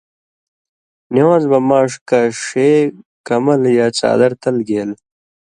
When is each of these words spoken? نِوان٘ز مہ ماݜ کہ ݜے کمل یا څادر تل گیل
نِوان٘ز 1.13 1.43
مہ 1.51 1.59
ماݜ 1.69 1.91
کہ 2.07 2.19
ݜے 2.43 2.69
کمل 3.27 3.61
یا 3.77 3.87
څادر 3.97 4.31
تل 4.41 4.57
گیل 4.67 4.89